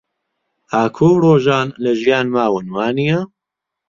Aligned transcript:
ئاکۆ 0.73 1.07
و 1.13 1.17
ڕۆژان 1.23 1.67
لە 1.83 1.91
ژیان 2.01 2.27
ماون، 2.33 2.65
وانییە؟ 2.75 3.19